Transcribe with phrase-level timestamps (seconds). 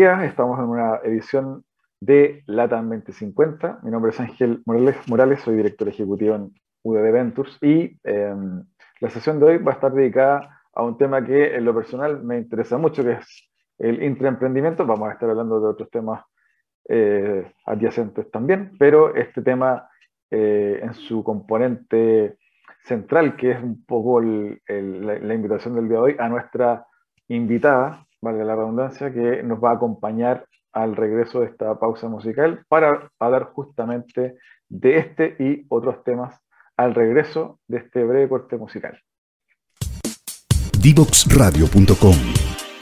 [0.00, 1.64] Estamos en una edición
[2.00, 3.80] de LATAM 2050.
[3.82, 8.62] Mi nombre es Ángel Morales, Morales soy director ejecutivo en UDD Ventures y em,
[9.00, 12.22] la sesión de hoy va a estar dedicada a un tema que en lo personal
[12.22, 14.86] me interesa mucho, que es el intraemprendimiento.
[14.86, 16.22] Vamos a estar hablando de otros temas
[16.88, 19.90] eh, adyacentes también, pero este tema
[20.30, 22.36] eh, en su componente
[22.84, 26.86] central, que es un poco la invitación del día de hoy a nuestra
[27.26, 32.64] invitada, vale la redundancia, que nos va a acompañar al regreso de esta pausa musical
[32.68, 34.36] para hablar justamente
[34.68, 36.40] de este y otros temas
[36.76, 39.00] al regreso de este breve corte musical.
[40.80, 42.14] Divoxradio.com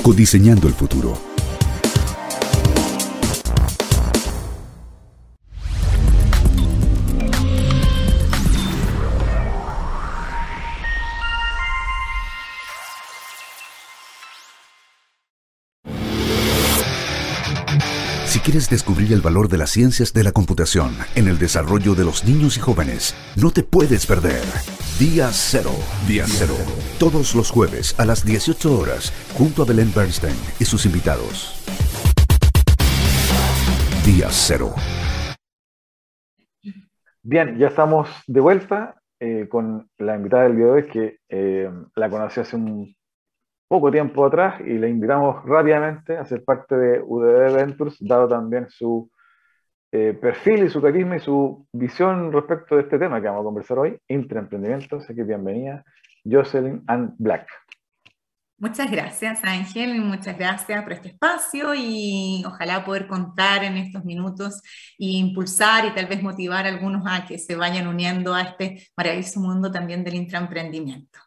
[0.05, 1.36] Codiseñando el futuro.
[18.57, 22.25] Quieres descubrir el valor de las ciencias de la computación en el desarrollo de los
[22.25, 24.41] niños y jóvenes, no te puedes perder.
[24.99, 25.73] Día Cero.
[26.09, 26.55] Día Cero.
[26.99, 31.63] Todos los jueves a las 18 horas, junto a Belén Bernstein y sus invitados.
[34.07, 34.73] Día Cero.
[37.23, 41.71] Bien, ya estamos de vuelta eh, con la invitada del día de hoy, que eh,
[41.95, 42.97] la conocí hace un
[43.69, 48.69] poco tiempo atrás y le invitamos rápidamente a ser parte de UDB Ventures, dado también
[48.71, 49.11] su
[49.93, 53.45] eh, perfil y su carisma y su visión respecto de este tema que vamos a
[53.45, 54.97] conversar hoy, intraemprendimiento.
[54.97, 55.85] Así que bienvenida,
[56.25, 57.49] Jocelyn and Black.
[58.59, 64.63] Muchas gracias, Ángel, muchas gracias por este espacio y ojalá poder contar en estos minutos
[64.99, 68.89] e impulsar y tal vez motivar a algunos a que se vayan uniendo a este
[68.97, 71.26] maravilloso mundo también del intraemprendimiento.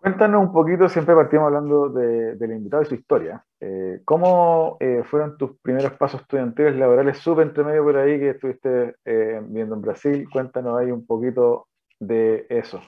[0.00, 3.44] Cuéntanos un poquito, siempre partimos hablando de, del invitado y su historia.
[3.60, 7.18] Eh, ¿Cómo eh, fueron tus primeros pasos estudiantiles laborales?
[7.18, 10.26] Súper entre medio por ahí que estuviste eh, viendo en Brasil.
[10.32, 11.68] Cuéntanos ahí un poquito
[11.98, 12.80] de eso.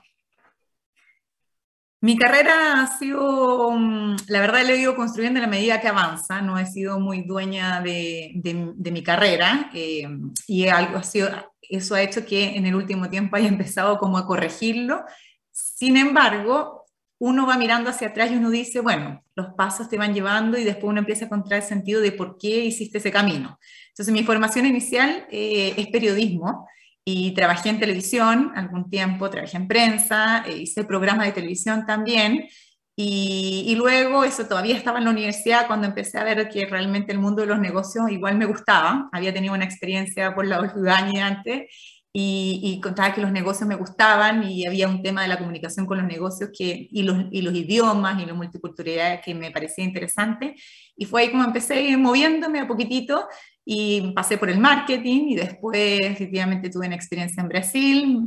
[2.00, 5.88] Mi carrera ha sido, mm, la verdad, lo he ido construyendo a la medida que
[5.88, 6.40] avanza.
[6.40, 11.28] No he sido muy dueña de, de, mi carrera y algo ha sido,
[11.60, 15.04] eso ha hecho que en el último tiempo haya empezado como a corregirlo.
[15.50, 16.81] Sin embargo,
[17.24, 20.64] uno va mirando hacia atrás y uno dice, bueno, los pasos te van llevando y
[20.64, 23.60] después uno empieza a encontrar el sentido de por qué hiciste ese camino.
[23.90, 26.66] Entonces, mi formación inicial eh, es periodismo
[27.04, 32.48] y trabajé en televisión algún tiempo, trabajé en prensa, eh, hice programas de televisión también.
[32.96, 37.12] Y, y, luego eso todavía estaba en la universidad cuando empecé a ver que realmente
[37.12, 39.08] el mundo de los negocios igual me gustaba.
[39.12, 43.74] Había tenido una experiencia por la Udaña antes y, y, contaba que los negocios me
[43.74, 47.40] gustaban y había un tema de la comunicación con los negocios que, y, los, y
[47.40, 50.54] los idiomas y la multiculturalidad que me parecía interesante.
[50.94, 53.26] Y fue ahí como empecé moviéndome a poquitito
[53.64, 58.18] y pasé por el marketing y después efectivamente tuve una experiencia en Brasil,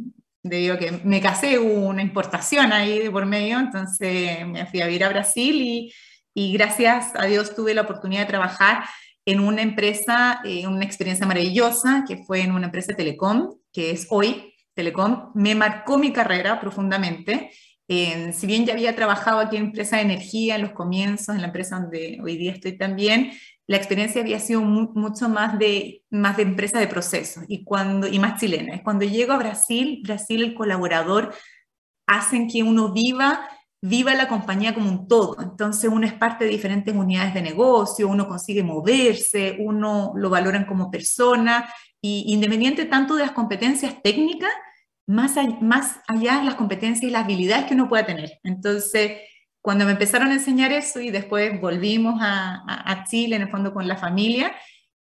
[0.42, 4.82] debido a que me casé, hubo una importación ahí de por medio, entonces me fui
[4.82, 5.94] a vivir a Brasil y,
[6.34, 8.84] y gracias a Dios tuve la oportunidad de trabajar
[9.26, 14.08] en una empresa, eh, una experiencia maravillosa, que fue en una empresa telecom, que es
[14.10, 17.52] hoy Telecom, me marcó mi carrera profundamente.
[17.88, 21.48] si bien ya había trabajado aquí en empresa de energía en los comienzos, en la
[21.48, 23.34] empresa donde hoy día estoy también,
[23.68, 28.18] la experiencia había sido mucho más de, más de empresa de procesos y, cuando, y
[28.18, 28.82] más chilena.
[28.82, 31.34] Cuando llego a Brasil, Brasil, el colaborador,
[32.08, 33.50] hacen que uno viva
[33.82, 35.38] viva la compañía como un todo.
[35.40, 40.66] Entonces uno es parte de diferentes unidades de negocio, uno consigue moverse, uno lo valoran
[40.66, 41.70] como persona
[42.06, 44.52] y independiente tanto de las competencias técnicas,
[45.08, 48.40] más, más allá las competencias y las habilidades que uno pueda tener.
[48.44, 49.22] Entonces,
[49.60, 53.74] cuando me empezaron a enseñar eso y después volvimos a, a, Chile, en el fondo
[53.74, 54.56] con la familia,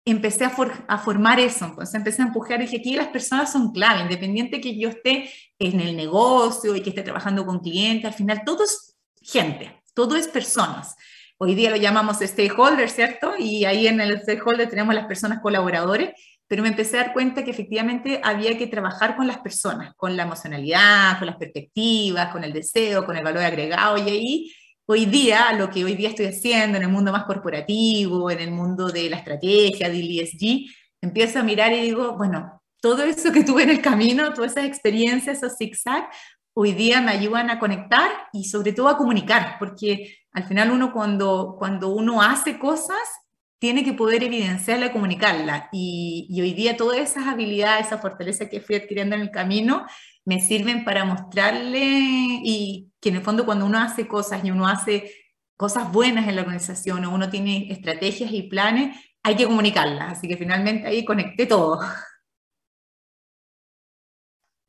[0.06, 0.56] empecé a,
[0.88, 4.60] a, formar eso, entonces empecé a empujar y dije, aquí las personas son clave, independiente
[4.60, 5.30] que yo esté
[5.60, 10.16] en el negocio y que esté trabajando con clientes, al final todo es gente, todo
[10.16, 10.96] es personas.
[11.38, 13.34] Hoy día lo llamamos stakeholder, ¿cierto?
[13.38, 16.10] Y ahí en el stakeholder tenemos las personas colaboradores,
[16.48, 20.16] pero me empecé a dar cuenta que efectivamente había que trabajar con las personas, con
[20.16, 24.54] la emocionalidad, con las perspectivas, con el deseo, con el valor agregado, y ahí
[24.86, 28.52] hoy día, lo que hoy día estoy haciendo en el mundo más corporativo, en el
[28.52, 30.66] mundo de la estrategia, del ESG,
[31.02, 34.66] empiezo a mirar y digo, bueno, todo eso que tuve en el camino, todas esas
[34.66, 36.10] experiencias, esos zigzag,
[36.54, 40.94] hoy día me ayudan a conectar y sobre todo a comunicar, porque al final uno
[40.94, 42.98] cuando, cuando uno hace cosas,
[43.60, 45.70] tiene que poder evidenciarla y comunicarla.
[45.72, 49.86] Y, hoy día todas esas habilidades, esa fortaleza que fui adquiriendo en el camino,
[50.26, 54.68] me sirven para mostrarle y que en el fondo cuando uno hace cosas y uno
[54.68, 55.12] hace
[55.56, 60.18] cosas buenas en la organización o uno tiene estrategias y planes, hay que comunicarlas.
[60.18, 61.80] Así que finalmente ahí conecté todo.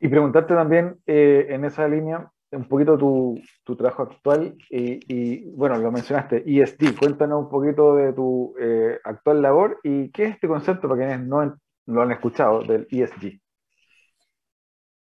[0.01, 5.77] Y preguntarte también eh, en esa línea un poquito tu, tu trabajo actual y, bueno,
[5.77, 10.49] lo mencionaste, ESG, cuéntanos un poquito de tu eh, actual labor y qué es este
[10.49, 11.57] concepto para quienes no
[11.87, 13.41] lo han escuchado del ESG.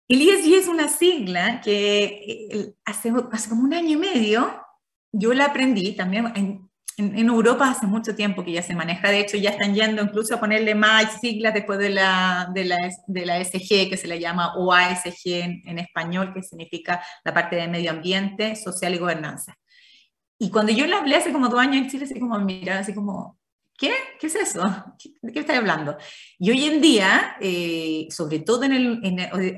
[0.08, 2.04] El ESG es una sigla que
[2.50, 4.48] eh, hace, hace como un año y medio
[5.12, 6.67] yo la aprendí también
[6.98, 10.02] en, en, Europa hace mucho tiempo que ya se maneja, de hecho ya están yendo
[10.02, 14.08] incluso a ponerle más siglas después de la, de la, de la SG, que se
[14.08, 18.98] le llama OASG en, en español, que significa la parte de medio ambiente, social y
[18.98, 19.56] gobernanza.
[20.38, 22.94] Y cuando yo la hablé hace como dos años en Chile, así como mirar, así
[22.94, 23.38] como,
[23.76, 23.92] ¿qué?
[24.20, 24.84] ¿Qué es eso?
[25.20, 25.96] ¿De qué estás hablando?
[26.38, 29.00] Y hoy en día, eh, sobre todo en el,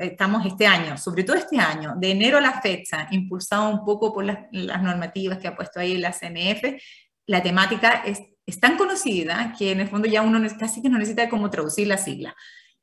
[0.00, 4.12] estamos este año, sobre todo este año, de enero a la fecha, impulsado un poco
[4.12, 6.80] por las, las normativas que ha puesto ahí la CNF,
[7.30, 8.20] la temática es,
[8.60, 11.96] tan conocida que en el fondo ya uno casi que no necesita como traducir la
[11.96, 12.34] sigla.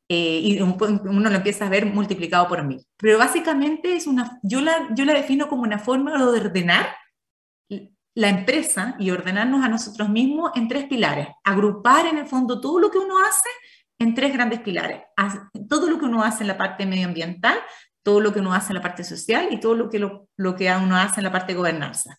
[0.08, 2.88] Eh, y uno lo empieza a ver multiplicado por mil.
[2.96, 6.96] Pero básicamente es una, yo la, defino como una forma de ordenar
[8.16, 11.28] la empresa y ordenarnos a nosotros mismos en tres pilares.
[11.44, 13.50] Agrupar en el fondo todo lo que uno hace
[14.00, 15.02] en tres grandes pilares.
[15.68, 17.60] Todo lo que uno hace en la parte medioambiental,
[18.02, 20.56] todo lo que uno hace en la parte social y todo lo que, lo, lo
[20.56, 22.18] que uno hace en la parte de gobernanza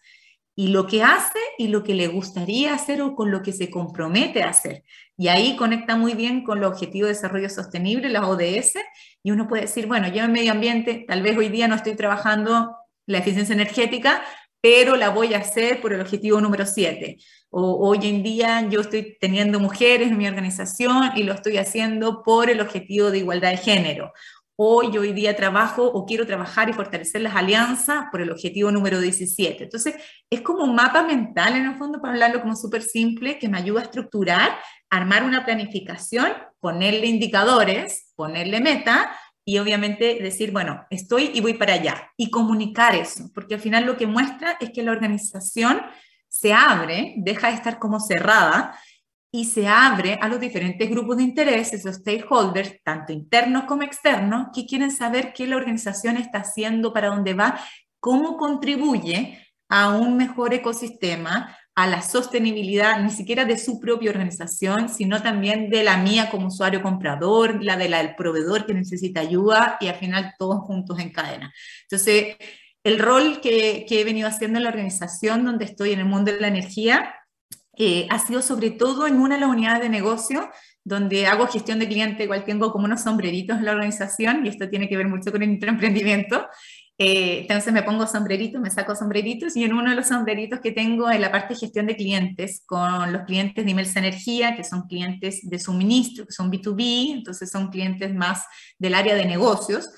[0.58, 3.70] y lo que hace y lo que le gustaría hacer o con lo que se
[3.70, 4.82] compromete a hacer.
[5.16, 8.74] Y ahí conecta muy bien con los Objetivos de Desarrollo Sostenible, las ODS,
[9.22, 11.94] y uno puede decir, bueno, yo en medio ambiente tal vez hoy día no estoy
[11.94, 12.74] trabajando
[13.06, 14.24] la eficiencia energética,
[14.60, 17.18] pero la voy a hacer por el objetivo número 7.
[17.50, 22.24] O hoy en día yo estoy teniendo mujeres en mi organización y lo estoy haciendo
[22.24, 24.12] por el objetivo de igualdad de género
[24.60, 28.98] hoy, hoy día trabajo o quiero trabajar y fortalecer las alianzas por el objetivo número
[28.98, 29.62] 17.
[29.62, 29.94] Entonces,
[30.28, 33.56] es como un mapa mental en el fondo, para hablarlo como súper simple, que me
[33.56, 34.58] ayuda a estructurar,
[34.90, 41.74] armar una planificación, ponerle indicadores, ponerle meta y obviamente decir, bueno, estoy y voy para
[41.74, 45.82] allá y comunicar eso, porque al final lo que muestra es que la organización
[46.26, 48.76] se abre, deja de estar como cerrada
[49.30, 54.48] y se abre a los diferentes grupos de intereses, los stakeholders, tanto internos como externos,
[54.54, 57.60] que quieren saber qué la organización está haciendo, para dónde va,
[58.00, 64.88] cómo contribuye a un mejor ecosistema, a la sostenibilidad, ni siquiera de su propia organización,
[64.88, 69.20] sino también de la mía como usuario comprador, la de la del proveedor que necesita
[69.20, 71.52] ayuda y al final todos juntos en cadena.
[71.82, 72.36] Entonces,
[72.82, 76.32] el rol que, que he venido haciendo en la organización donde estoy en el mundo
[76.32, 77.14] de la energía
[77.78, 80.50] eh, ha sido sobre todo en una de las unidades de negocio
[80.82, 84.68] donde hago gestión de cliente, igual tengo como unos sombreritos en la organización y esto
[84.68, 86.46] tiene que ver mucho con el emprendimiento.
[87.00, 90.72] Eh, entonces me pongo sombreritos, me saco sombreritos y en uno de los sombreritos que
[90.72, 94.64] tengo en la parte de gestión de clientes con los clientes de Imelsa Energía, que
[94.64, 98.44] son clientes de suministro, que son B2B, entonces son clientes más
[98.80, 99.88] del área de negocios.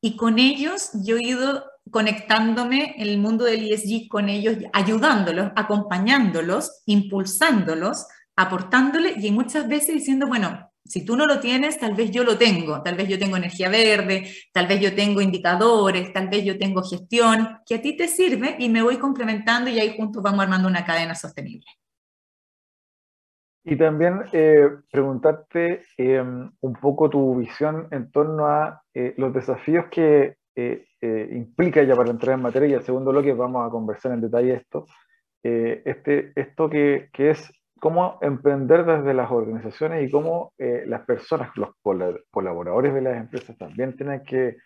[0.00, 5.50] Y con ellos yo he ido conectándome en el mundo del ESG con ellos, ayudándolos,
[5.56, 8.06] acompañándolos, impulsándolos,
[8.36, 12.38] aportándoles y muchas veces diciendo, bueno, si tú no lo tienes, tal vez yo lo
[12.38, 16.58] tengo, tal vez yo tengo energía verde, tal vez yo tengo indicadores, tal vez yo
[16.58, 20.40] tengo gestión, que a ti te sirve y me voy complementando y ahí juntos vamos
[20.40, 21.66] armando una cadena sostenible.
[23.62, 29.84] Y también eh, preguntarte em, un poco tu visión en torno a eh, los desafíos
[29.90, 30.38] que
[31.00, 34.20] eh, implica ya para entrar en materia, y el segundo bloque vamos a conversar en
[34.20, 34.86] detalle esto,
[35.42, 41.70] este, esto que, que, es cómo emprender desde las organizaciones y cómo las personas, los
[42.30, 44.58] colaboradores de las empresas también tienen que,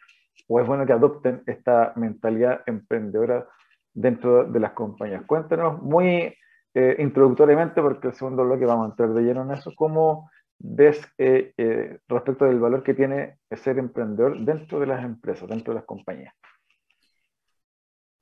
[0.48, 3.46] o es bueno que adopten esta mentalidad emprendedora
[3.92, 5.22] dentro de las compañías.
[5.26, 6.34] Cuéntanos muy
[6.74, 10.28] eh, introductoriamente, porque el segundo bloque vamos a entrar de lleno en eso, ¿cómo
[10.66, 15.72] ves eh, eh, respecto del valor que tiene ser emprendedor dentro de las empresas, dentro
[15.72, 16.34] de las compañías?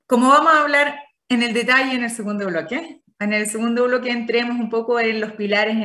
[0.05, 0.95] Como vamos a hablar
[1.29, 5.21] en el detalle en el segundo bloque, en el segundo bloque entremos un poco en
[5.21, 5.75] los pilares,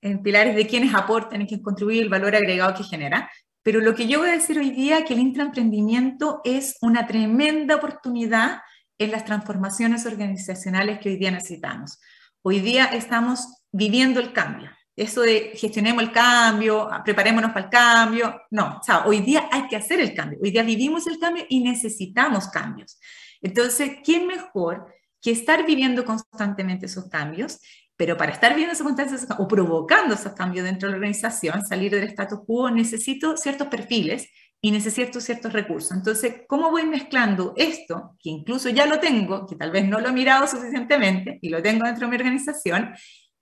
[0.00, 3.30] en pilares de quienes aportan y quienes contribuyen el valor agregado que genera.
[3.62, 7.06] Pero lo que yo voy a decir hoy día es que el intraemprendimiento es una
[7.06, 8.60] tremenda oportunidad
[8.98, 12.00] en las transformaciones organizacionales que hoy día necesitamos.
[12.42, 14.70] Hoy día estamos viviendo el cambio.
[15.00, 19.66] Eso de gestionemos el cambio, preparémonos para el cambio, no, o sea, hoy día hay
[19.66, 20.38] que hacer el cambio.
[20.42, 23.00] Hoy día vivimos el cambio y necesitamos cambios.
[23.40, 24.92] Entonces, ¿quién mejor
[25.22, 27.60] que estar viviendo constantemente esos cambios?
[27.96, 31.90] Pero para estar viviendo esos cambios o provocando esos cambios dentro de la organización, salir
[31.92, 34.28] del status quo, necesito ciertos perfiles
[34.60, 35.92] y necesito ciertos recursos.
[35.92, 40.08] Entonces, ¿cómo voy mezclando esto, que incluso ya lo tengo, que tal vez no lo
[40.08, 42.92] he mirado suficientemente y lo tengo dentro de mi organización,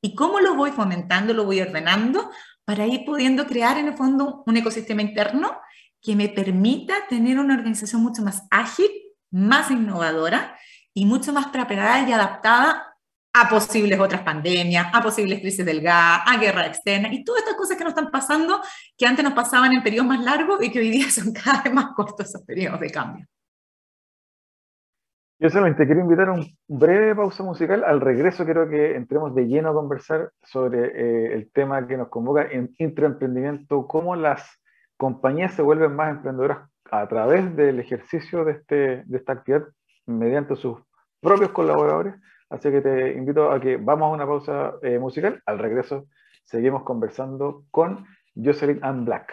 [0.02, 2.30] y cómo lo voy fomentando, lo voy ordenando
[2.64, 5.58] para ir pudiendo crear en el fondo un ecosistema interno
[6.00, 8.90] que me permita tener una organización mucho más ágil,
[9.30, 10.56] más innovadora
[10.94, 12.94] y mucho más preparada y adaptada
[13.32, 17.56] a posibles otras pandemias, a posibles crisis del gas, a guerra externa y todas estas
[17.56, 18.60] cosas que nos están pasando
[18.96, 21.72] que antes nos pasaban en periodos más largos y que hoy día son cada vez
[21.72, 23.26] más cortos esos periodos de cambio.
[25.40, 27.84] Yo solamente quiero invitar a un breve pausa musical.
[27.84, 32.08] Al regreso quiero que entremos de lleno a conversar sobre eh, el tema que nos
[32.08, 34.60] convoca en intraemprendimiento, cómo las
[34.96, 39.68] compañías se vuelven más emprendedoras a través del ejercicio de, este, de esta actividad
[40.06, 40.76] mediante sus
[41.20, 42.14] propios colaboradores.
[42.50, 45.40] Así que te invito a que vamos a una pausa eh, musical.
[45.46, 46.08] Al regreso
[46.42, 49.32] seguimos conversando con Jocelyn Ann Black.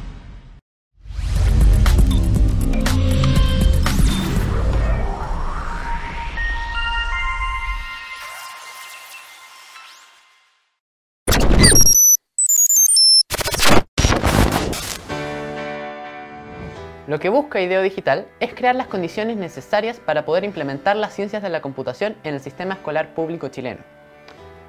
[17.11, 21.43] Lo que busca IDEO Digital es crear las condiciones necesarias para poder implementar las ciencias
[21.43, 23.81] de la computación en el sistema escolar público chileno.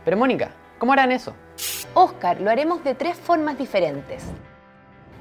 [0.04, 1.36] Pero Mónica, ¿cómo harán eso?
[1.94, 4.24] Oscar, lo haremos de tres formas diferentes.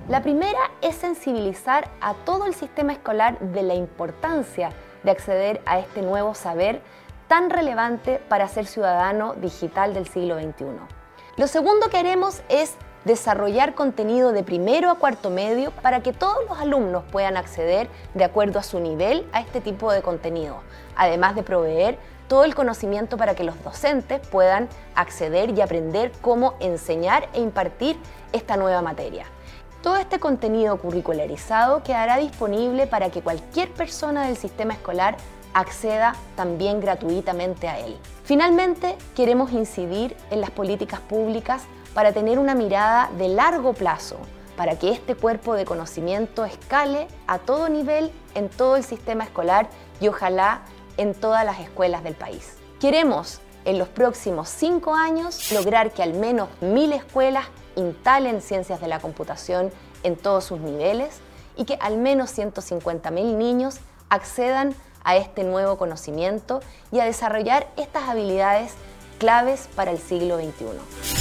[0.09, 4.71] La primera es sensibilizar a todo el sistema escolar de la importancia
[5.03, 6.81] de acceder a este nuevo saber
[7.27, 10.65] tan relevante para ser ciudadano digital del siglo XXI.
[11.37, 16.37] Lo segundo que haremos es desarrollar contenido de primero a cuarto medio para que todos
[16.47, 20.57] los alumnos puedan acceder de acuerdo a su nivel a este tipo de contenido,
[20.95, 26.53] además de proveer todo el conocimiento para que los docentes puedan acceder y aprender cómo
[26.59, 27.97] enseñar e impartir
[28.31, 29.25] esta nueva materia.
[29.81, 35.17] Todo este contenido curricularizado quedará disponible para que cualquier persona del sistema escolar
[35.53, 37.97] acceda también gratuitamente a él.
[38.23, 44.17] Finalmente, queremos incidir en las políticas públicas para tener una mirada de largo plazo,
[44.55, 49.69] para que este cuerpo de conocimiento escale a todo nivel en todo el sistema escolar
[49.99, 50.61] y ojalá
[50.97, 52.57] en todas las escuelas del país.
[52.79, 57.45] Queremos en los próximos cinco años lograr que al menos mil escuelas
[57.75, 59.71] instalen ciencias de la computación
[60.03, 61.19] en todos sus niveles
[61.55, 63.79] y que al menos 150.000 niños
[64.09, 68.73] accedan a este nuevo conocimiento y a desarrollar estas habilidades
[69.19, 71.20] claves para el siglo XXI.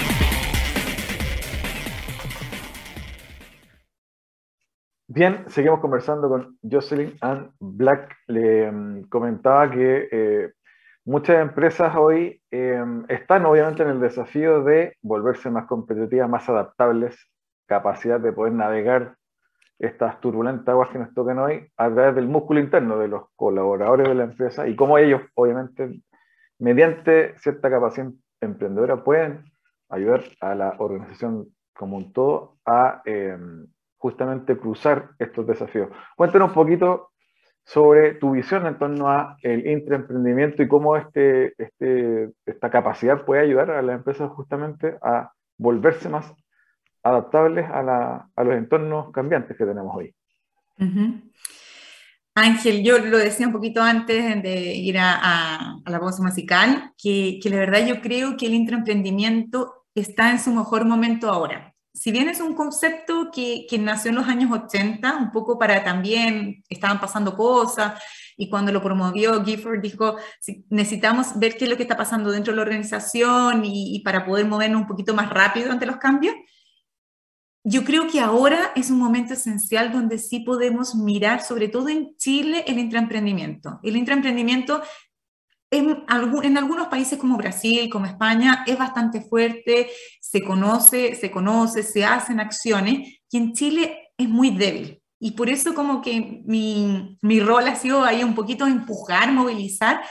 [5.13, 8.15] Bien, seguimos conversando con Jocelyn Ann Black.
[8.27, 10.53] Le mm, comentaba que eh,
[11.03, 17.17] muchas empresas hoy em, están obviamente en el desafío de volverse más competitivas, más adaptables,
[17.65, 19.17] capacidad de poder navegar
[19.79, 24.07] estas turbulentas aguas que nos tocan hoy a través del músculo interno de los colaboradores
[24.07, 25.91] de la empresa y cómo ellos, obviamente,
[26.57, 28.07] mediante cierta capacidad
[28.39, 29.43] emprendedora, pueden
[29.89, 33.67] ayudar a la organización como un todo a em,
[34.01, 35.89] justamente cruzar estos desafíos.
[36.15, 37.11] Cuéntanos un poquito
[37.63, 43.43] sobre tu visión en torno a el intraemprendimiento y cómo este, este, esta capacidad puede
[43.43, 46.33] ayudar a las empresas justamente a volverse más
[47.03, 50.15] adaptables a, los entornos cambiantes que tenemos hoy.
[52.33, 57.51] Ángel, yo lo decía un poquito antes de ir a, la voz musical, que, que
[57.51, 62.29] la verdad yo creo que el intraemprendimiento está en su mejor momento ahora si bien
[62.29, 67.35] es un concepto que, nació en los años 80, un poco para también, estaban pasando
[67.35, 68.01] cosas,
[68.37, 70.15] y cuando lo promovió Gifford dijo,
[70.69, 74.45] necesitamos ver qué es lo que está pasando dentro de la organización y, para poder
[74.45, 76.35] movernos un poquito más rápido ante los cambios.
[77.63, 82.15] Yo creo que ahora es un momento esencial donde sí podemos mirar, sobre todo en
[82.17, 83.79] Chile, el intraemprendimiento.
[83.83, 84.81] El intraemprendimiento
[85.71, 86.03] en,
[86.43, 92.03] en, algunos países como Brasil, como España, es bastante fuerte, se conoce, se conoce, se
[92.03, 95.01] hacen acciones, y en Chile es muy débil.
[95.19, 100.01] Y por eso como que mi, mi rol ha sido ahí un poquito empujar, movilizar.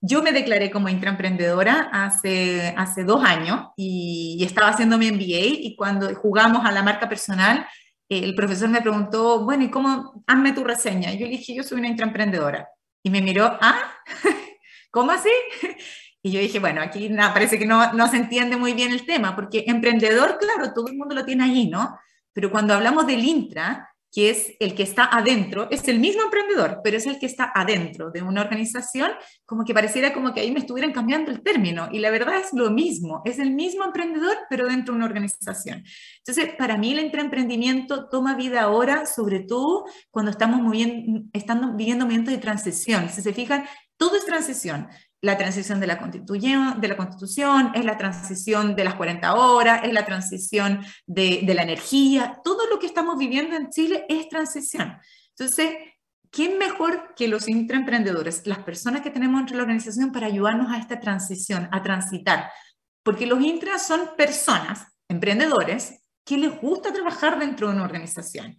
[0.00, 5.76] Yo me declaré como intraemprendedora hace, hace dos años y, estaba haciendo mi MBA y
[5.76, 7.66] cuando jugamos a la marca personal,
[8.08, 10.22] el profesor me preguntó, bueno, ¿y cómo?
[10.26, 11.12] Hazme tu reseña.
[11.12, 12.68] Y yo le dije, yo soy una intraemprendedora.
[13.02, 13.78] Y me miró, ¿ah?
[14.90, 15.30] ¿Cómo así?
[16.22, 19.36] Y yo dije, bueno, aquí parece que no, no se entiende muy bien el tema,
[19.36, 21.96] porque emprendedor, claro, todo el mundo lo tiene ahí, ¿no?
[22.32, 26.80] Pero cuando hablamos del intra, que es el que está adentro, es el mismo emprendedor,
[26.82, 29.10] pero es el que está adentro de una organización,
[29.44, 31.90] como que pareciera como que ahí me estuvieran cambiando el término.
[31.92, 35.84] Y la verdad es lo mismo, es el mismo emprendedor, pero dentro de una organización.
[36.18, 42.06] Entonces, para mí el intraemprendimiento toma vida ahora, sobre todo cuando estamos, moviendo, estando viviendo
[42.06, 43.10] momentos de transición.
[43.10, 43.66] Si se fijan,
[43.96, 44.88] todo es transición
[45.26, 49.92] la transición de la, de la constitución, es la transición de las 40 horas, es
[49.92, 54.96] la transición de, de la energía, todo lo que estamos viviendo en Chile es transición.
[55.30, 55.74] Entonces,
[56.30, 60.78] ¿quién mejor que los intraemprendedores, las personas que tenemos entre la organización para ayudarnos a
[60.78, 62.50] esta transición, a transitar?
[63.02, 68.58] Porque los intras son personas, emprendedores, que les gusta trabajar dentro de una organización.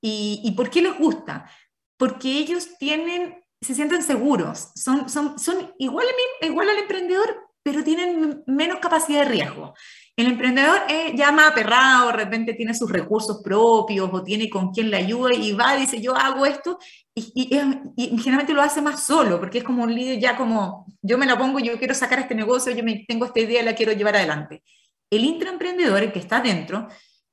[0.00, 1.48] ¿Y, y por qué les gusta?
[1.96, 6.06] Porque ellos tienen se sienten seguros, son, son, son igual,
[6.42, 9.74] igual al emprendedor, pero tienen menos capacidad de riesgo.
[10.16, 10.82] El emprendedor
[11.14, 15.34] ya más aperrado, de repente tiene sus recursos propios o tiene con quien le ayuda
[15.34, 16.78] y va y dice yo hago esto
[17.14, 21.16] y, y, generalmente lo hace más solo porque es como un líder ya como yo
[21.16, 23.92] me la pongo, yo quiero sacar este negocio, yo me, tengo esta idea, la quiero
[23.92, 24.62] llevar adelante.
[25.10, 26.88] El intraemprendedor, el que está dentro,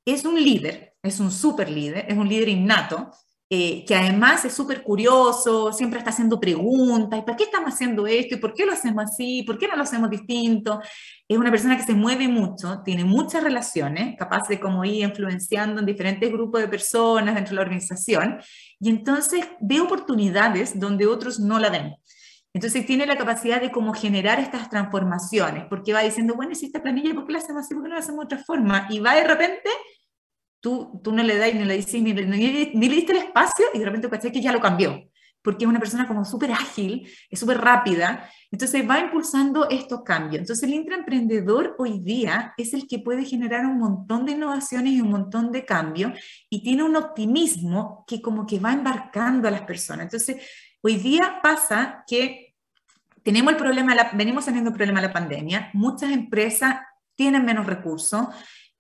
[0.06, 3.12] es un líder, es un super líder, es un líder innato
[3.54, 8.08] eh, que además es súper curioso, siempre está haciendo preguntas, ¿y para qué estamos haciendo
[8.08, 8.36] esto?
[8.36, 9.44] ¿Y por qué lo hacemos así?
[9.44, 10.80] ¿Por qué no lo hacemos distinto?
[11.28, 15.82] Es una persona que se mueve mucho, tiene muchas relaciones, capaz de como ir influenciando
[15.82, 18.40] en diferentes grupos de personas dentro de la organización,
[18.80, 21.96] y entonces ve oportunidades donde otros no la ven.
[22.54, 26.82] Entonces tiene la capacidad de como generar estas transformaciones, porque va diciendo, bueno, si esta
[26.82, 27.74] planilla, ¿por qué la hacemos así?
[27.74, 28.88] ¿Por qué no la hacemos de otra forma?
[28.90, 29.70] Y va de repente
[30.62, 33.80] tú, tú no le das ni le dices, ni, ni, le diste el espacio y
[33.80, 35.10] de repente caché que ya lo cambió,
[35.42, 40.42] porque es una persona como súper ágil, es súper rápida, entonces va impulsando estos cambios.
[40.42, 45.02] Entonces el intraemprendedor hoy día es el que puede generar un montón de innovaciones y
[45.02, 46.14] un montón de cambios
[46.50, 50.06] y tiene un optimismo que como que va embarcando a las personas.
[50.06, 50.38] Entonces
[50.82, 52.56] hoy día pasa que
[53.24, 56.78] tenemos el problema, venimos teniendo el problema de la pandemia, muchas empresas
[57.16, 58.28] tienen menos recursos,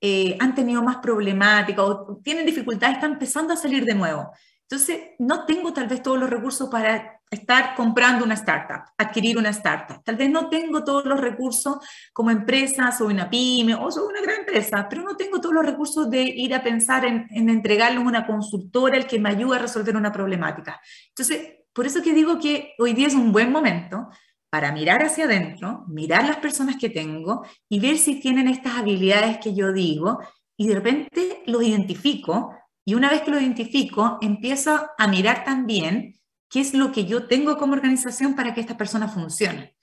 [0.01, 4.31] eh, han tenido más problemática o tienen dificultades, están empezando a salir de nuevo.
[4.63, 9.49] Entonces, no tengo tal vez todos los recursos para estar comprando una startup, adquirir una
[9.49, 10.03] startup.
[10.03, 11.77] Tal vez no tengo todos los recursos
[12.13, 15.65] como empresa, soy una pyme o soy una gran empresa, pero no tengo todos los
[15.65, 19.57] recursos de ir a pensar en, en entregarle a una consultora el que me ayude
[19.57, 20.81] a resolver una problemática.
[21.09, 24.09] Entonces, por eso que digo que hoy día es un buen momento
[24.51, 29.37] para mirar hacia adentro, mirar las personas que tengo y ver si tienen estas habilidades
[29.37, 30.19] que yo digo
[30.57, 36.15] y de repente los identifico y una vez que lo identifico empiezo a mirar también
[36.49, 39.77] qué es lo que yo tengo como organización para que esta persona funcione.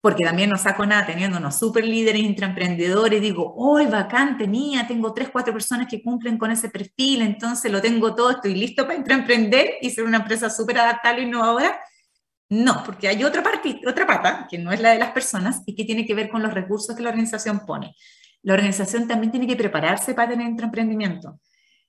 [0.00, 5.12] Porque también no saco nada teniendo unos super líderes intraemprendedores, digo, hoy vacante mía, tengo
[5.12, 8.98] tres, cuatro personas que cumplen con ese perfil, entonces lo tengo todo, estoy listo para
[8.98, 11.80] intraemprender y ser una empresa súper adaptable e innovadora
[12.50, 15.74] no, porque hay otra, parte, otra pata, que no es la de las personas, y
[15.74, 17.94] que tiene que ver con los recursos que la organización pone.
[18.42, 21.40] La organización también tiene que prepararse para tener emprendimiento.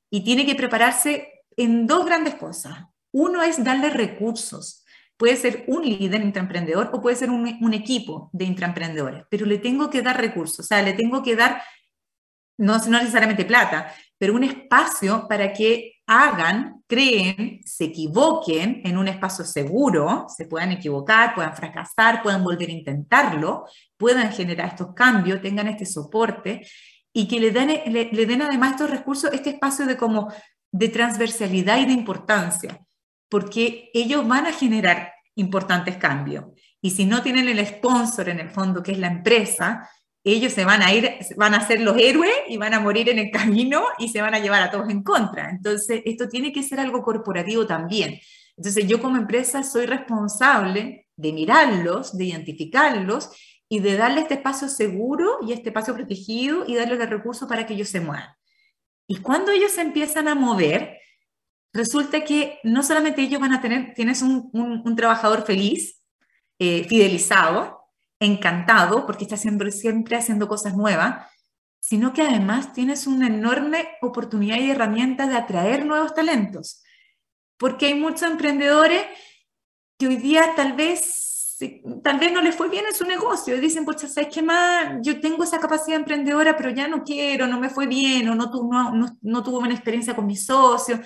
[0.09, 2.85] Y tiene que prepararse en dos grandes cosas.
[3.11, 4.85] Uno es darle recursos.
[5.17, 9.89] Puede ser un líder intraemprendedor o puede ser un, equipo de intraemprendedores, pero le tengo
[9.89, 11.61] que dar recursos, o sea, le tengo que dar,
[12.57, 19.07] no, no necesariamente plata, pero un espacio para que hagan, creen, se equivoquen en un
[19.07, 23.65] espacio seguro, se puedan equivocar, puedan fracasar, puedan volver a intentarlo,
[23.97, 26.67] puedan generar estos cambios, tengan este soporte
[27.11, 30.31] y que le den, le, den además estos recursos, este espacio de como
[30.71, 32.85] de transversalidad y de importancia,
[33.29, 36.45] porque ellos van a generar importantes cambios.
[36.81, 39.89] Y si no tienen el sponsor en el fondo, que es la empresa,
[40.25, 43.19] ellos se van a ir, van a ser los héroes y van a morir en
[43.19, 45.51] el camino y se van a llevar a todos en contra.
[45.51, 48.19] Entonces, esto tiene que ser algo corporativo también.
[48.57, 53.29] Entonces, yo como empresa soy responsable de mirarlos, de identificarlos
[53.69, 57.67] y de darle este espacio seguro y este espacio protegido y darle los recursos para
[57.67, 58.29] que ellos se muevan.
[59.07, 60.97] Y cuando ellos se empiezan a mover,
[61.71, 66.01] resulta que no solamente ellos van a tener, tienes un, un trabajador feliz,
[66.57, 67.84] eh, fidelizado,
[68.19, 71.25] encantado, porque estás siempre, siempre haciendo cosas nuevas,
[71.79, 76.81] sino que además tienes una enorme oportunidad y herramienta de atraer nuevos talentos.
[77.57, 79.05] Porque hay muchos emprendedores
[79.97, 81.57] que hoy día tal vez,
[82.03, 84.97] tal vez no les fue bien en su negocio y dicen, pues, ¿sabes qué más?
[85.03, 88.51] Yo tengo esa capacidad emprendedora, pero ya no quiero, no me fue bien o no,
[88.51, 90.99] no, no, no tuve buena experiencia con mis socios,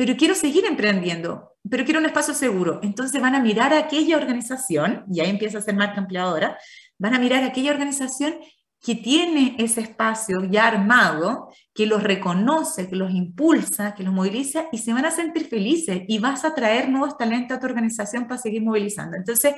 [0.00, 2.80] pero quiero seguir emprendiendo, pero quiero un espacio seguro.
[2.82, 6.56] Entonces van a mirar a aquella organización, y ahí empieza a ser marca empleadora,
[6.96, 8.36] van a mirar a aquella organización
[8.82, 14.68] que tiene ese espacio ya armado, que los reconoce, que los impulsa, que los moviliza
[14.72, 18.26] y se van a sentir felices y vas a traer nuevos talentos a tu organización
[18.26, 19.18] para seguir movilizando.
[19.18, 19.52] Entonces,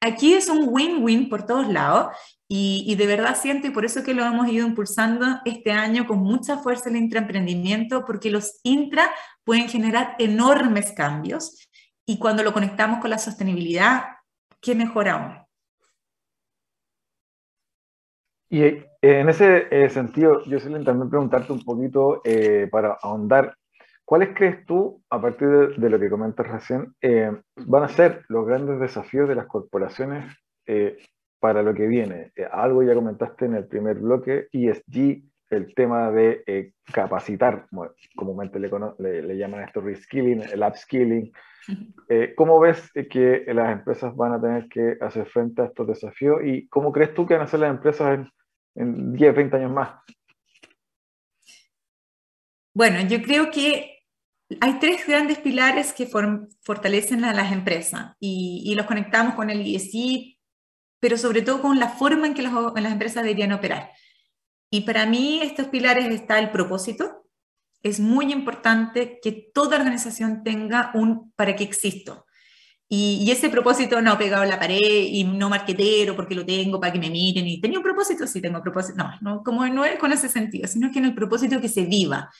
[0.00, 2.14] aquí es un win-win por todos lados
[2.48, 6.18] y, de verdad siento, y por eso que lo hemos ido impulsando este año con
[6.18, 9.10] mucha fuerza el intraemprendimiento, porque los intra
[9.46, 11.68] pueden generar enormes cambios
[12.04, 14.02] y cuando lo conectamos con la sostenibilidad,
[14.60, 15.38] qué mejor aún.
[18.48, 23.56] Y eh, en ese eh, sentido, yo Jocelyn, también preguntarte un poquito eh, para ahondar,
[24.04, 26.94] ¿cuáles crees tú, a partir de, lo que comentas recién,
[27.66, 30.24] van a ser los grandes desafíos de las corporaciones
[31.40, 32.32] para lo que viene?
[32.50, 38.70] algo ya comentaste en el primer bloque, ESG, el tema de capacitar, como comúnmente le,
[38.98, 41.32] le, le, llaman esto reskilling, el upskilling.
[42.36, 46.68] ¿Cómo ves que las empresas van a tener que hacer frente a estos desafíos y
[46.68, 48.30] cómo crees tú que van a ser las empresas en,
[48.76, 49.90] en 10, 20 años más?
[52.76, 53.96] Bueno, yo creo que
[54.60, 60.36] hay tres grandes pilares que fortalecen a las empresas y, los conectamos con el ESG,
[61.00, 63.90] pero sobre todo con la forma en que las empresas deberían operar.
[64.70, 67.26] Y para mí estos pilares está el propósito.
[67.82, 72.26] Es muy importante que toda organización tenga un para qué existo.
[72.88, 76.92] Y, ese propósito no pegado en la pared y no marquetero porque lo tengo para
[76.92, 77.46] que me miren.
[77.46, 78.96] Y tenía un propósito, sí tengo propósito.
[78.98, 81.84] No, no, como no es con ese sentido, sino que en el propósito que se
[81.84, 82.30] viva.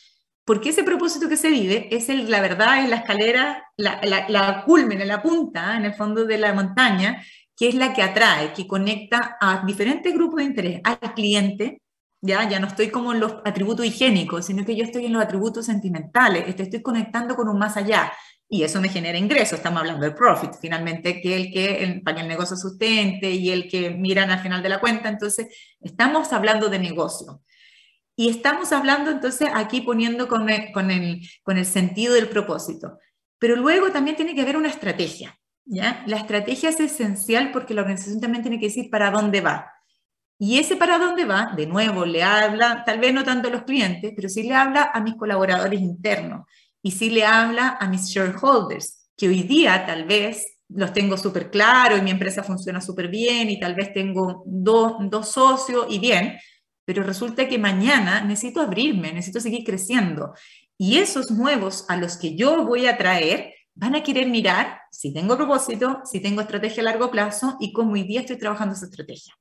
[0.44, 4.28] Porque ese propósito que se vive es el, la verdad, es la escalera, la, la,
[4.28, 7.20] la culmen, en la punta, en el fondo de la montaña,
[7.56, 11.82] que es la que atrae, que conecta a diferentes grupos de interés, al cliente,
[12.26, 15.22] ya, ya no estoy como en los atributos higiénicos, sino que yo estoy en los
[15.22, 18.12] atributos sentimentales, te estoy conectando con un más allá,
[18.48, 19.58] y eso me genera ingresos.
[19.58, 23.50] Estamos hablando del profit, finalmente, que el que el, para que el negocio sustente y
[23.50, 25.08] el que miran al final de la cuenta.
[25.08, 25.48] Entonces,
[25.80, 27.42] estamos hablando de negocio.
[28.14, 32.98] Y estamos hablando entonces aquí poniendo con el, con el, con el sentido del propósito.
[33.38, 35.38] Pero luego también tiene que haber una estrategia.
[35.64, 36.04] ¿ya?
[36.06, 39.70] La estrategia es esencial porque la organización también tiene que decir para dónde va.
[40.38, 43.62] Y ese para dónde va, de nuevo, le habla, tal vez no tanto a los
[43.62, 46.46] clientes, pero sí le habla a mis colaboradores internos
[46.82, 51.50] y sí le habla a mis shareholders, que hoy día tal vez los tengo súper
[51.50, 55.98] claro y mi empresa funciona súper bien y tal vez tengo dos, dos socios y
[55.98, 56.36] bien,
[56.84, 60.34] pero resulta que mañana necesito abrirme, necesito seguir creciendo.
[60.78, 65.12] Y esos nuevos a los que yo voy a traer van a querer mirar si
[65.12, 68.86] tengo propósito, si tengo estrategia a largo plazo y cómo hoy día estoy trabajando esa
[68.86, 69.34] estrategia.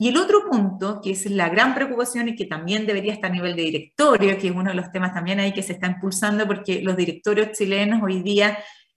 [0.00, 3.34] Y el otro punto, que es la gran preocupación y que también debería estar a
[3.34, 6.46] nivel de directorio, que es uno de los temas también ahí que se está impulsando
[6.46, 8.56] porque los directorios chilenos hoy día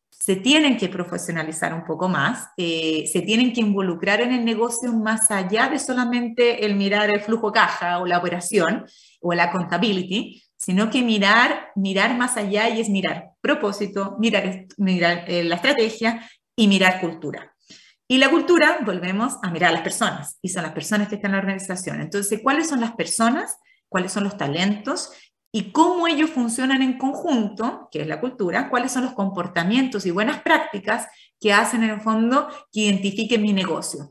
[0.10, 4.94] se tienen que profesionalizar un poco más, eh, se tienen que involucrar en el negocio
[4.94, 8.86] más allá de solamente el mirar el flujo caja o la operación
[9.20, 15.26] o la contability, sino que mirar, mirar más allá y es mirar propósito, mirar, mirar
[15.28, 17.53] eh, la estrategia y mirar cultura.
[18.08, 21.32] Y la cultura, volvemos a mirar a las personas, y son las personas que están
[21.32, 22.02] en la organización.
[22.02, 23.58] Entonces, ¿cuáles son las personas?
[23.88, 25.12] ¿Cuáles son los talentos?
[25.52, 30.12] Y cómo ellos funcionan en conjunto, que es la cultura, cuáles son los comportamientos y
[30.12, 31.08] buenas prácticas
[31.40, 34.10] que hacen en el fondo que identifiquen mi negocio.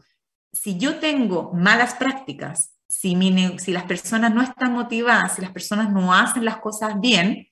[0.53, 3.17] Si yo tengo malas prácticas, si,
[3.59, 7.49] si las personas no están motivadas, si las personas no hacen las cosas bien,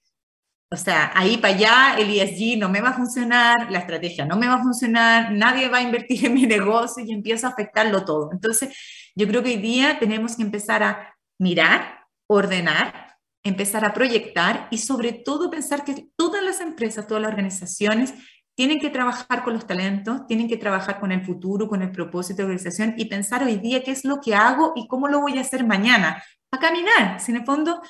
[0.72, 4.37] o sea, ahí para allá el ESG no me va a funcionar, la estrategia no
[4.37, 8.04] me va a funcionar, nadie va a invertir en mi negocio y empieza a afectarlo
[8.04, 8.30] todo.
[8.33, 8.76] Entonces,
[9.16, 14.78] yo creo que hoy día tenemos que empezar a mirar, ordenar, empezar a proyectar y
[14.78, 18.14] sobre todo pensar que todas las empresas, todas las organizaciones
[18.54, 22.37] tienen que trabajar con los talentos, tienen que trabajar con el futuro, con el propósito
[22.37, 25.20] de la organización y pensar hoy día qué es lo que hago y cómo lo
[25.20, 26.22] voy a hacer mañana.
[26.52, 27.80] A caminar, si en el fondo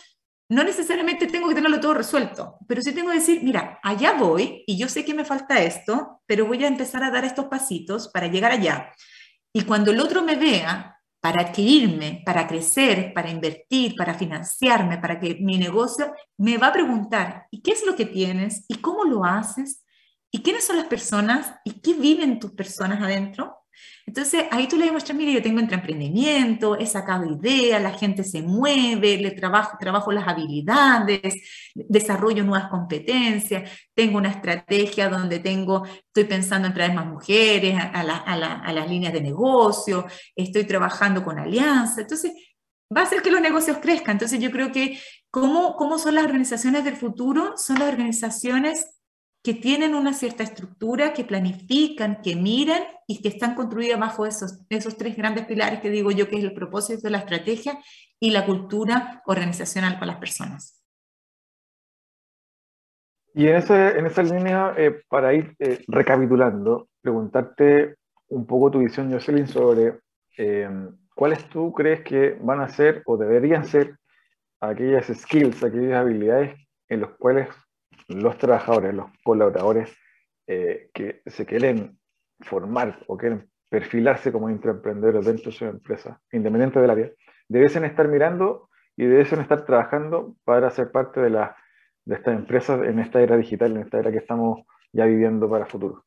[0.50, 4.62] no necesariamente tengo que tenerlo todo resuelto, pero sí tengo que decir, mira, allá voy
[4.66, 8.08] y yo sé que me falta esto, pero voy a empezar a dar estos pasitos
[8.08, 8.92] para llegar allá.
[9.52, 15.20] Y cuando el otro me vea, para adquirirme, para crecer, para invertir, para financiarme, para
[15.20, 18.64] que mi negocio me va a preguntar, ¿y qué es lo que tienes?
[18.68, 19.84] ¿Y cómo lo haces?
[20.30, 21.54] ¿y quiénes son las personas?
[21.64, 23.59] ¿Y qué viven tus personas adentro?
[24.06, 28.42] Entonces, ahí tú le demuestras, mire, yo tengo emprendimiento, he sacado ideas, la gente se
[28.42, 31.34] mueve, le trabajo, trabajo las habilidades,
[31.74, 38.00] desarrollo nuevas competencias, tengo una estrategia donde tengo, estoy pensando en traer más mujeres a,
[38.00, 41.98] a las líneas de negocio, estoy trabajando con alianzas.
[41.98, 42.32] Entonces,
[42.94, 44.12] va a hacer que los negocios crezcan.
[44.12, 44.98] Entonces, yo creo que
[45.30, 48.99] cómo, cómo son las organizaciones del futuro, son las organizaciones
[49.42, 54.66] que tienen una cierta estructura, que planifican, que miran y que están construidas bajo esos,
[54.68, 57.78] esos tres grandes pilares que digo yo que es el propósito de la estrategia
[58.18, 60.76] y la cultura organizacional para las personas.
[63.32, 67.96] Y en, ese, en esa línea, eh, para ir eh, recapitulando, preguntarte
[68.28, 70.00] un poco tu visión, Jocelyn, sobre
[70.36, 70.68] eh,
[71.14, 73.96] cuáles tú crees que van a ser o deberían ser
[74.60, 76.56] aquellas skills, aquellas habilidades
[76.88, 77.48] en las cuales
[78.10, 79.96] los trabajadores, los colaboradores
[80.46, 81.98] eh, que se quieren
[82.40, 87.10] formar o quieren perfilarse como intraemprendedores dentro de su empresa, independiente del área,
[87.48, 91.56] deben estar mirando y deben estar trabajando para ser parte de, la,
[92.04, 95.64] de estas empresas en esta era digital, en esta era que estamos ya viviendo para
[95.64, 96.04] el futuro.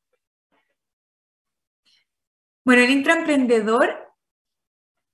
[2.66, 3.89] Bueno, el intraemprendedor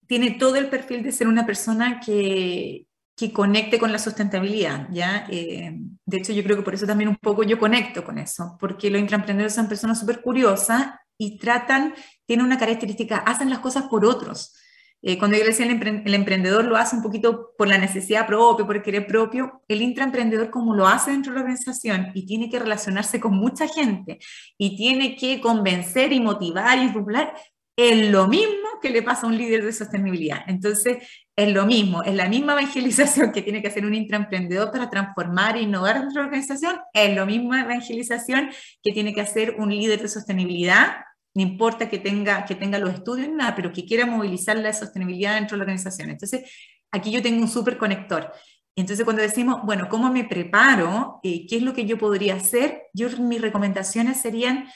[0.07, 2.87] tiene todo el perfil de ser una persona que,
[3.19, 5.27] que conecte con la sustentabilidad, ¿ya?
[5.29, 5.73] Eh,
[6.05, 8.89] de hecho, yo creo que por eso también un poco yo conecto con eso, porque
[8.89, 11.93] los intraemprendedores son personas súper curiosas y tratan,
[12.25, 14.55] tienen una característica, hacen las cosas por otros.
[15.01, 18.77] Eh, cuando yo decía el, emprendedor lo hace un poquito por la necesidad propia, por
[18.77, 22.59] el querer propio, el intraemprendedor como lo hace dentro de la organización y tiene que
[22.59, 24.19] relacionarse con mucha gente
[24.57, 27.33] y tiene que convencer y motivar y estimular,
[27.75, 30.41] es lo mismo que le pasa a un líder de sostenibilidad.
[30.47, 30.97] Entonces,
[31.39, 35.55] es lo mismo, es la misma evangelización que tiene que hacer un intraemprendedor para transformar
[35.55, 38.49] e innovar la organización, es lo mismo evangelización
[38.83, 40.97] que tiene que hacer un líder de sostenibilidad,
[41.33, 45.35] no importa que tenga, que tenga los estudios, nada, pero que quiera movilizar la sostenibilidad
[45.35, 46.09] dentro de la organización.
[46.09, 46.51] Entonces,
[46.91, 48.33] aquí yo tengo un súper conector.
[48.75, 51.21] Entonces, cuando decimos, bueno, ¿cómo me preparo?
[51.23, 52.83] Eh, ¿Qué es lo que yo podría hacer?
[52.93, 54.67] Yo, mis recomendaciones serían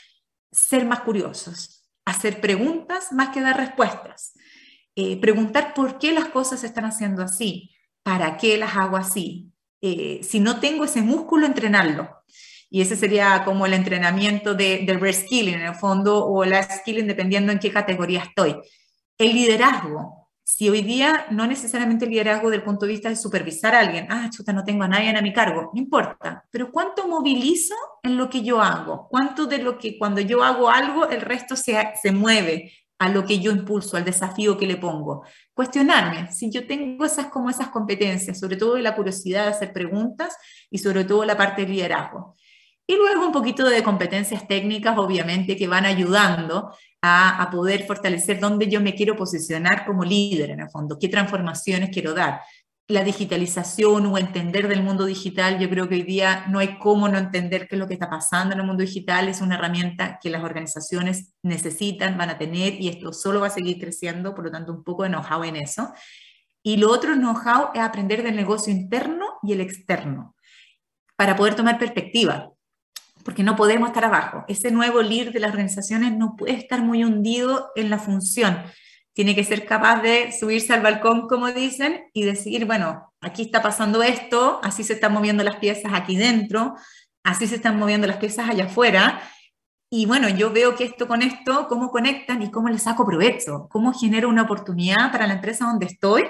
[0.52, 4.34] ser más curiosos, hacer preguntas más que dar respuestas.
[4.96, 7.72] Eh, preguntar por qué las cosas se están haciendo así,
[8.04, 9.52] para qué las hago así.
[9.82, 12.10] Eh, si no tengo ese músculo, entrenarlo.
[12.70, 17.08] Y ese sería como el entrenamiento de, del reskilling en el fondo o el skilling
[17.08, 18.56] dependiendo en qué categoría estoy.
[19.18, 23.76] El liderazgo, si hoy día no necesariamente el liderazgo del punto de vista de supervisar
[23.76, 27.08] a alguien, ah, chuta, no tengo a nadie a mi cargo, no importa, pero ¿cuánto
[27.08, 29.08] movilizo en lo que yo hago?
[29.10, 32.72] ¿Cuánto de lo que cuando yo hago algo, el resto se, se mueve
[33.04, 35.26] a lo que yo impulso, al desafío que le pongo?
[35.54, 40.38] Cuestionarme si yo tengo esas como esas competencias, sobre todo la curiosidad de hacer preguntas
[40.72, 42.36] y sobre todo la parte de liderazgo.
[42.86, 48.68] Y luego un poquito de competencias técnicas, obviamente, que van ayudando a, poder fortalecer dónde
[48.70, 52.40] yo me quiero posicionar como líder en el fondo, qué transformaciones quiero dar.
[52.88, 57.08] La digitalización o entender del mundo digital, yo creo que hoy día no hay cómo
[57.08, 60.20] no entender qué es lo que está pasando en el mundo digital, es una herramienta
[60.22, 64.46] que las organizaciones necesitan, van a tener y esto solo va a seguir creciendo, por
[64.46, 65.94] lo tanto un poco de know-how en eso.
[66.62, 70.36] Y lo otro know-how es aprender del negocio interno y el externo,
[71.16, 72.54] para poder tomar perspectiva
[73.24, 74.46] porque no podemos estar abajo.
[74.48, 78.62] Ese nuevo líder de las organizaciones no puede estar muy hundido en la función.
[79.14, 83.62] Tiene que ser capaz de subirse al balcón, como dicen, y decir, bueno, aquí está
[83.62, 86.76] pasando esto, así se están moviendo las piezas aquí dentro,
[87.24, 89.22] así se están moviendo las piezas allá afuera.
[89.90, 93.68] Y bueno, yo veo que esto con esto, cómo conectan y cómo le saco provecho,
[93.70, 96.26] cómo genero una oportunidad para la empresa donde estoy,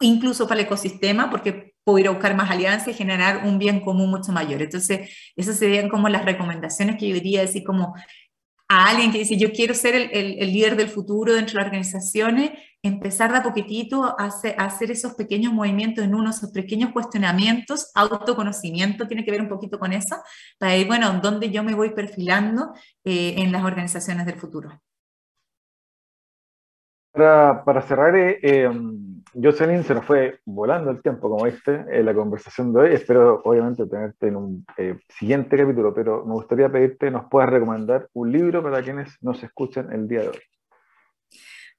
[0.00, 3.80] incluso para el ecosistema, porque puedo ir a buscar más alianzas y generar un bien
[3.80, 4.62] común mucho mayor.
[4.62, 7.94] Entonces, esas serían como las recomendaciones que yo diría decir como
[8.74, 11.66] a alguien que dice, yo quiero ser el, el, líder del futuro dentro de las
[11.66, 12.50] organizaciones,
[12.82, 17.92] empezar de a poquitito a hacer, hacer, esos pequeños movimientos en uno, esos pequeños cuestionamientos,
[17.94, 20.16] autoconocimiento tiene que ver un poquito con eso,
[20.58, 24.80] para ir, bueno, dónde yo me voy perfilando eh, en las organizaciones del futuro.
[27.12, 28.70] Para, para cerrar, eh, eh
[29.40, 32.94] Jocelyn, se nos fue volando el tiempo, como viste, en la conversación de hoy.
[32.94, 38.08] Espero, obviamente, tenerte en un eh, siguiente capítulo, pero me gustaría pedirte nos puedas recomendar
[38.12, 40.38] un libro para quienes nos escuchan el día de hoy.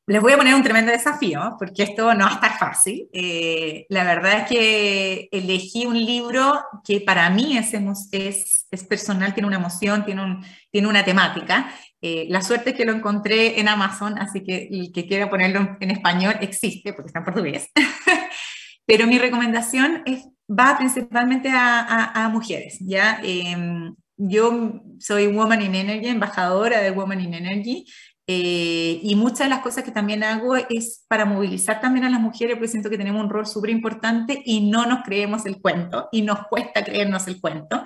[0.08, 3.10] Les voy a poner un tremendo desafío, porque esto no va a estar fácil.
[3.12, 9.58] Eh, la verdad es que elegí un libro que para mí es, personal, tiene una
[9.58, 14.68] emoción, tiene una temática, eh, la suerte es que lo encontré en Amazon, así que
[14.72, 17.70] el que quiera ponerlo en español existe, porque está en portugués.
[18.86, 23.20] Pero mi recomendación es, va principalmente a, mujeres, ¿ya?
[23.24, 27.86] Em, yo soy Woman in Energy, embajadora de Woman in Energy,
[28.28, 32.20] eh, y muchas de las cosas que también hago es para movilizar también a las
[32.20, 36.10] mujeres, porque siento que tenemos un rol súper importante y no nos creemos el cuento,
[36.12, 37.84] y nos cuesta creernos el cuento.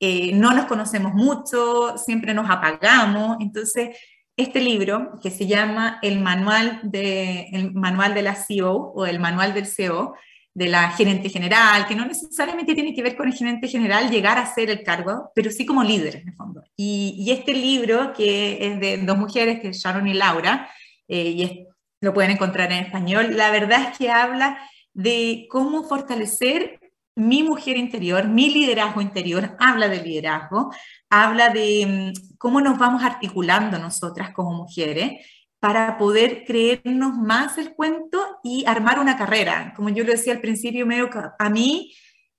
[0.00, 3.38] Eh, no nos conocemos mucho, siempre nos apagamos.
[3.40, 3.96] Entonces,
[4.36, 9.18] este libro, que se llama El Manual de, el manual de la CEO o el
[9.18, 10.14] Manual del CEO,
[10.54, 14.38] de la gerente general, que no necesariamente tiene que ver con el gerente general llegar
[14.38, 16.64] a ser el cargo, pero sí como líder en el fondo.
[16.76, 20.68] Y, este libro, que es de dos mujeres, que es Sharon y Laura,
[21.06, 21.66] eh, y
[22.00, 24.58] lo pueden encontrar en español, la verdad es que habla
[24.94, 26.80] de cómo fortalecer
[27.18, 30.72] mi mujer interior, mi liderazgo interior, habla de liderazgo,
[31.10, 35.26] habla de mm, cómo nos vamos articulando nosotras como mujeres
[35.60, 39.72] para poder creernos más el cuento y armar una carrera.
[39.76, 41.92] Como yo lo decía al principio, medio a mí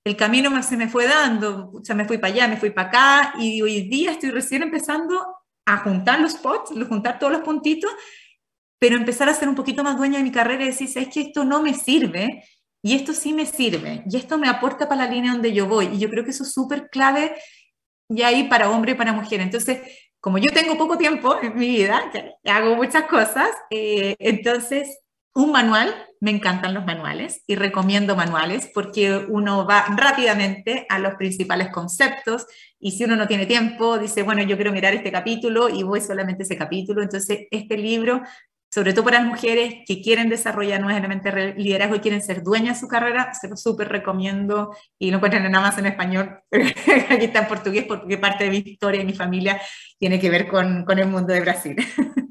[0.04, 2.88] el camino se me fue dando, o sea, me fui para allá, me fui para
[2.88, 5.22] acá, y hoy día estoy recién empezando
[5.66, 7.90] a juntar los spots, juntar todos los puntitos,
[8.78, 11.20] pero empezar a ser un poquito más dueña de mi carrera y decir, es que
[11.20, 12.42] esto no me sirve,
[12.82, 15.86] y esto sí me sirve, y esto me aporta para la línea donde yo voy,
[15.92, 17.34] y yo creo que eso es súper clave
[18.08, 19.40] ya ahí para hombre y para mujer.
[19.40, 19.80] Entonces,
[20.20, 22.10] como yo tengo poco tiempo en mi vida,
[22.44, 24.98] hago muchas cosas, eh, entonces
[25.34, 31.14] un manual, me encantan los manuales y recomiendo manuales porque uno va rápidamente a los
[31.14, 32.46] principales conceptos
[32.80, 36.00] y si uno no tiene tiempo, dice, bueno, yo quiero mirar este capítulo y voy
[36.00, 37.00] solamente ese capítulo.
[37.02, 38.22] Entonces, este libro
[38.70, 42.80] sobre todo para las mujeres que quieren desarrollar nuevamente liderazgo y quieren ser dueñas de
[42.80, 46.38] su carrera, se lo súper recomiendo y lo encuentran nada más en español,
[47.10, 49.60] aquí está en portugués porque parte de mi historia y mi familia
[49.98, 51.76] tiene que ver con, con el mundo de Brasil.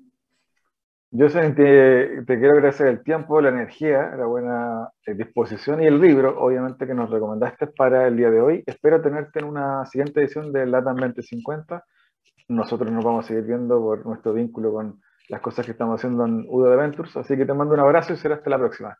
[1.12, 6.00] Yo te, te, quiero agradecer el tiempo, la energía, la buena eh, disposición y el
[6.00, 8.64] libro, obviamente, que nos recomendaste para el día de hoy.
[8.68, 11.84] Espero tenerte en una siguiente edición de LATAM 2050.
[12.50, 16.26] Nosotros nos vamos a seguir viendo por nuestro vínculo con las cosas que estamos haciendo
[16.26, 17.16] en Udo Ventures.
[17.16, 18.98] Así que te mando un abrazo y será hasta la próxima.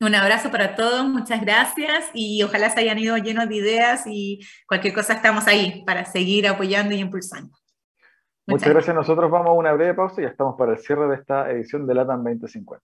[0.00, 4.40] Un abrazo para todos, muchas gracias y ojalá se hayan ido llenos de ideas y
[4.66, 7.56] cualquier cosa estamos ahí para seguir apoyando y impulsando.
[8.44, 8.96] Muchas, gracias.
[8.96, 11.86] Nosotros vamos a una breve pausa y ya estamos para el cierre de esta edición
[11.86, 12.82] de LATAM 2050.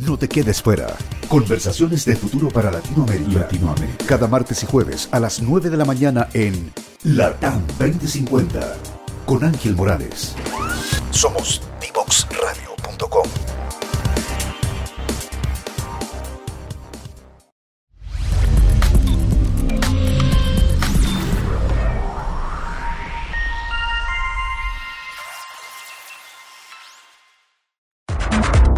[0.00, 0.88] No te quedes fuera.
[1.30, 3.40] Conversaciones de futuro para Latinoamérica.
[3.40, 4.04] Latinoamérica.
[4.06, 6.70] Cada martes y jueves a las 9 de la mañana en
[7.04, 8.60] LATAM 2050
[9.24, 10.36] con Ángel Morales.
[11.16, 13.26] Somos divoxradio.com.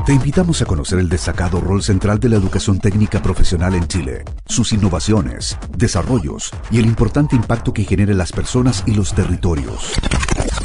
[0.07, 4.25] Te invitamos a conocer el destacado rol central de la educación técnica profesional en Chile,
[4.47, 9.99] sus innovaciones, desarrollos y el importante impacto que genera en las personas y los territorios.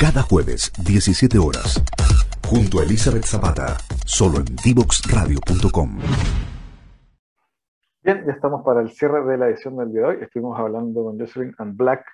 [0.03, 1.81] Cada jueves, 17 horas,
[2.45, 5.99] junto a Elizabeth Zapata, solo en divoxradio.com.
[8.03, 10.17] Bien, ya estamos para el cierre de la edición del día de hoy.
[10.19, 12.05] Estuvimos hablando con Jocelyn and Black,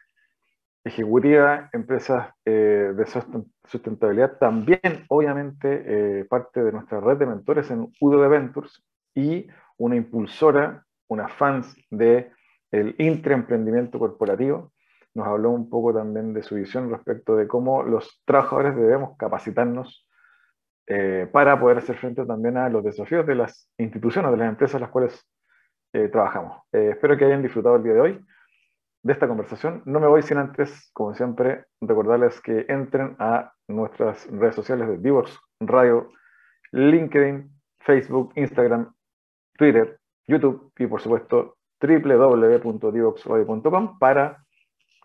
[0.83, 3.05] ejecutiva, empresas eh, de
[3.65, 8.83] sustentabilidad, también obviamente eh, parte de nuestra red de mentores en Udo Ventures
[9.15, 9.47] y
[9.79, 12.31] una impulsora, una fans de
[12.69, 14.73] el intraemprendimiento corporativo
[15.19, 20.07] nos habló un poco también de su visión respecto de cómo los trabajadores debemos capacitarnos
[20.87, 24.75] eh, para poder hacer frente también a los desafíos de las instituciones, de las empresas
[24.75, 25.23] en las cuales
[25.93, 26.63] eh, trabajamos.
[26.71, 28.25] Eh, espero que hayan disfrutado el día de hoy
[29.03, 29.83] de esta conversación.
[29.85, 34.97] No me voy sin antes, como siempre, recordarles que entren a nuestras redes sociales de
[34.97, 36.09] Divorce Radio,
[36.71, 38.91] LinkedIn, Facebook, Instagram,
[39.57, 44.43] Twitter, YouTube y por supuesto www.divoxradio.com para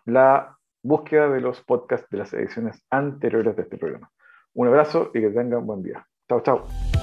[0.05, 4.11] la búsqueda de los podcasts de las ediciones anteriores de este programa.
[4.53, 6.05] Un abrazo y que tengan buen día.
[6.29, 6.94] Chao, chao.